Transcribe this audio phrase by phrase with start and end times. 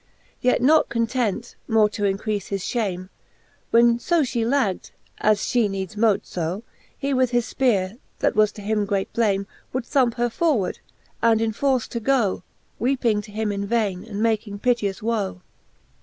[0.41, 3.09] Yet not content, more to increafe his fliame.
[3.69, 4.89] When io Ihe lagged,
[5.19, 6.63] as fhe needs mote fb,
[6.97, 10.79] He with his fpeare, that was to him great blame, Would thumpe her forward,
[11.21, 12.41] and inforce to goe,
[12.79, 15.43] Weeping to him in vaine, and making piteous woe.